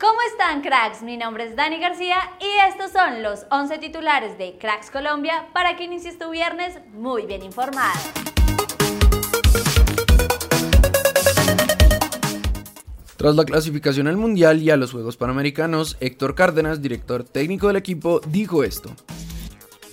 [0.00, 1.02] ¿Cómo están cracks?
[1.02, 5.76] Mi nombre es Dani García y estos son los 11 titulares de Cracks Colombia para
[5.76, 8.00] que inicies tu viernes muy bien informado.
[13.18, 17.76] Tras la clasificación al Mundial y a los Juegos Panamericanos, Héctor Cárdenas, director técnico del
[17.76, 18.90] equipo, dijo esto.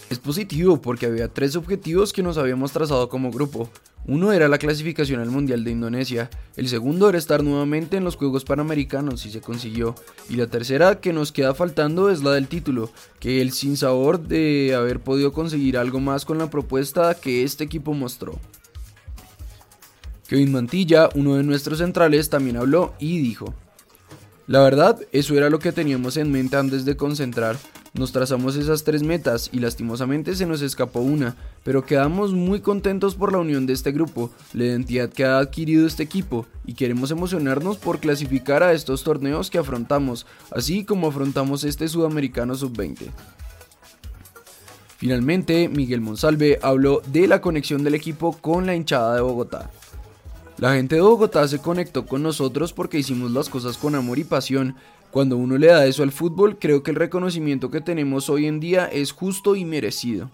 [0.09, 3.69] Es positivo porque había tres objetivos que nos habíamos trazado como grupo.
[4.07, 8.15] Uno era la clasificación al Mundial de Indonesia, el segundo era estar nuevamente en los
[8.15, 9.95] Juegos Panamericanos y se consiguió,
[10.29, 12.89] y la tercera que nos queda faltando es la del título,
[13.19, 17.93] que el sinsabor de haber podido conseguir algo más con la propuesta que este equipo
[17.93, 18.39] mostró.
[20.29, 23.53] Kevin Mantilla, uno de nuestros centrales, también habló y dijo,
[24.47, 27.57] la verdad, eso era lo que teníamos en mente antes de concentrar.
[27.97, 33.15] Nos trazamos esas tres metas y lastimosamente se nos escapó una, pero quedamos muy contentos
[33.15, 37.09] por la unión de este grupo, la identidad que ha adquirido este equipo y queremos
[37.09, 43.07] emocionarnos por clasificar a estos torneos que afrontamos, así como afrontamos este Sudamericano Sub-20.
[44.97, 49.71] Finalmente, Miguel Monsalve habló de la conexión del equipo con la hinchada de Bogotá.
[50.57, 54.23] La gente de Bogotá se conectó con nosotros porque hicimos las cosas con amor y
[54.23, 54.75] pasión.
[55.11, 58.59] Cuando uno le da eso al fútbol, creo que el reconocimiento que tenemos hoy en
[58.59, 60.29] día es justo y merecido.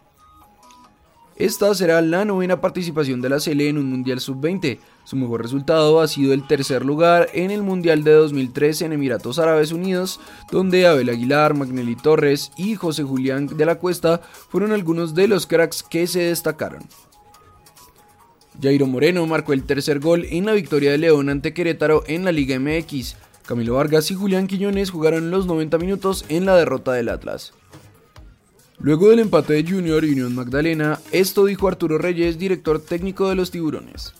[1.36, 4.78] Esta será la novena participación de la Sele en un Mundial Sub-20.
[5.04, 9.40] Su mejor resultado ha sido el tercer lugar en el Mundial de 2013 en Emiratos
[9.40, 10.20] Árabes Unidos,
[10.52, 15.48] donde Abel Aguilar, Magnelli Torres y José Julián de la Cuesta fueron algunos de los
[15.48, 16.84] cracks que se destacaron.
[18.62, 22.32] Jairo Moreno marcó el tercer gol en la victoria de León ante Querétaro en la
[22.32, 23.16] Liga MX.
[23.46, 27.54] Camilo Vargas y Julián Quiñones jugaron los 90 minutos en la derrota del Atlas.
[28.80, 33.36] Luego del empate de Junior y Unión Magdalena, esto dijo Arturo Reyes, director técnico de
[33.36, 34.14] los Tiburones.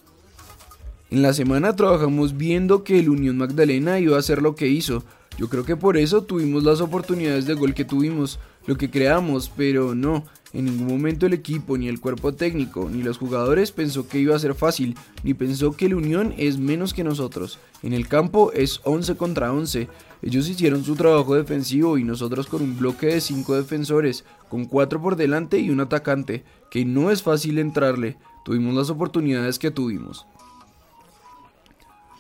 [1.10, 5.04] En la semana trabajamos viendo que el Unión Magdalena iba a hacer lo que hizo.
[5.38, 9.52] Yo creo que por eso tuvimos las oportunidades de gol que tuvimos, lo que creamos,
[9.56, 14.08] pero no, en ningún momento el equipo, ni el cuerpo técnico, ni los jugadores pensó
[14.08, 17.60] que iba a ser fácil, ni pensó que el Unión es menos que nosotros.
[17.82, 19.90] En el campo es 11 contra 11.
[20.22, 25.02] Ellos hicieron su trabajo defensivo y nosotros con un bloque de 5 defensores, con 4
[25.02, 28.18] por delante y un atacante, que no es fácil entrarle.
[28.46, 30.28] Tuvimos las oportunidades que tuvimos.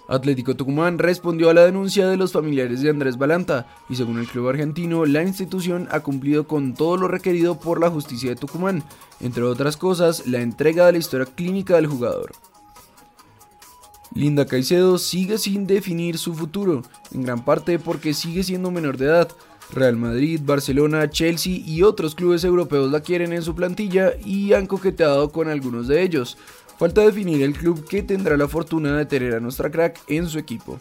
[0.08, 4.28] Atlético Tucumán respondió a la denuncia de los familiares de Andrés Balanta y según el
[4.28, 8.84] club argentino, la institución ha cumplido con todo lo requerido por la justicia de Tucumán,
[9.22, 12.34] entre otras cosas, la entrega de la historia clínica del jugador.
[14.14, 16.84] Linda Caicedo sigue sin definir su futuro,
[17.14, 19.31] en gran parte porque sigue siendo menor de edad.
[19.72, 24.68] Real Madrid, Barcelona, Chelsea y otros clubes europeos la quieren en su plantilla y han
[24.68, 26.38] coqueteado con algunos de ellos.
[26.78, 30.39] Falta definir el club que tendrá la fortuna de tener a nuestra crack en su
[30.39, 30.79] equipo.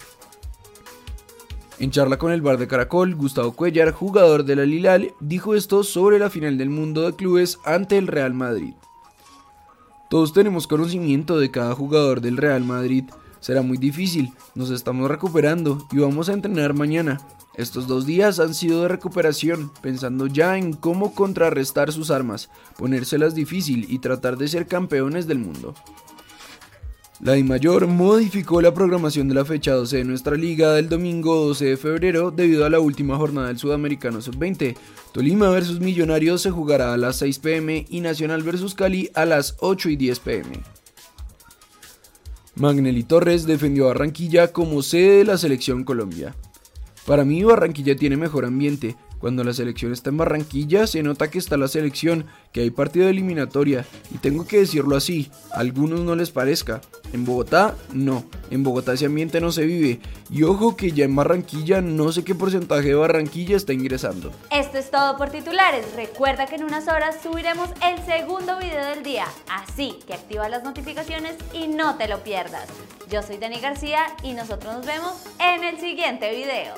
[1.78, 5.82] En charla con el bar de Caracol, Gustavo Cuellar, jugador de la Lilal, dijo esto
[5.82, 8.74] sobre la final del mundo de clubes ante el Real Madrid.
[10.08, 13.04] Todos tenemos conocimiento de cada jugador del Real Madrid.
[13.40, 17.18] Será muy difícil, nos estamos recuperando y vamos a entrenar mañana.
[17.54, 22.48] Estos dos días han sido de recuperación, pensando ya en cómo contrarrestar sus armas,
[22.78, 25.74] ponérselas difícil y tratar de ser campeones del mundo.
[27.20, 31.66] La DIMAYOR modificó la programación de la fecha 12 de nuestra liga del domingo 12
[31.66, 34.74] de febrero debido a la última jornada del Sudamericano Sub-20.
[35.12, 39.56] Tolima vs Millonarios se jugará a las 6 pm y Nacional vs Cali a las
[39.60, 40.60] 8 y 10 pm.
[42.56, 46.34] Magnelli Torres defendió a Barranquilla como sede de la selección Colombia.
[47.06, 48.96] Para mí Barranquilla tiene mejor ambiente.
[49.18, 53.06] Cuando la selección está en Barranquilla se nota que está la selección, que hay partido
[53.06, 53.86] de eliminatoria.
[54.12, 56.80] Y tengo que decirlo así, a algunos no les parezca.
[57.12, 58.24] En Bogotá, no.
[58.50, 60.00] En Bogotá ese ambiente no se vive.
[60.30, 64.32] Y ojo que ya en Barranquilla no sé qué porcentaje de Barranquilla está ingresando.
[64.50, 65.84] Esto es todo por titulares.
[65.94, 69.26] Recuerda que en unas horas subiremos el segundo video del día.
[69.48, 72.68] Así que activa las notificaciones y no te lo pierdas.
[73.10, 76.74] Yo soy Dani García y nosotros nos vemos en el siguiente video.